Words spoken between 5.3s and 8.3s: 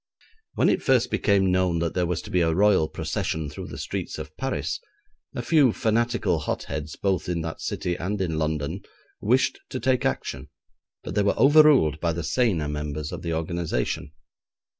a few fanatical hot heads, both in that city and